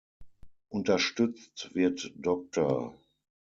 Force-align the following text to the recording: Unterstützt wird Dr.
Unterstützt 0.69 1.75
wird 1.75 2.11
Dr. 2.15 2.95